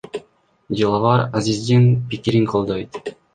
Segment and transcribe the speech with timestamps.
[0.77, 2.91] Диловар Азиздин пикирин колдойт.